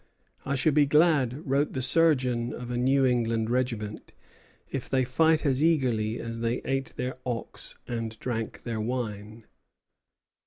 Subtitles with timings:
[0.47, 4.13] "I shall be glad," wrote the surgeon of a New England regiment,
[4.71, 9.45] "if they fight as eagerly as they ate their ox and drank their wine."